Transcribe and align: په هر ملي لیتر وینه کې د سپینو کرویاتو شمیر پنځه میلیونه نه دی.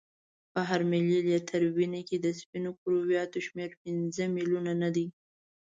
په 0.53 0.59
هر 0.69 0.81
ملي 0.91 1.19
لیتر 1.27 1.61
وینه 1.75 2.01
کې 2.07 2.17
د 2.19 2.27
سپینو 2.39 2.71
کرویاتو 2.81 3.37
شمیر 3.47 3.71
پنځه 3.83 4.23
میلیونه 4.35 4.71
نه 4.81 4.89
دی. 4.95 5.07